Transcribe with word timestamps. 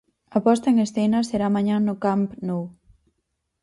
A 0.37 0.39
posta 0.45 0.67
en 0.69 0.77
escena 0.85 1.19
será 1.29 1.47
mañá 1.55 1.75
no 1.81 1.95
Camp 2.03 2.27
Nou. 2.47 2.63